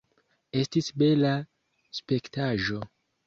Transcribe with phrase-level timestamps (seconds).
[0.61, 1.35] Estis bela
[1.99, 2.81] spektaĵo.